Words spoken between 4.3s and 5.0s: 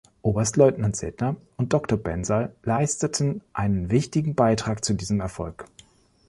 Beitrag zu